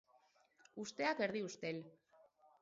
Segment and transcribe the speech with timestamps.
[0.83, 1.83] Usteak erdi ustel.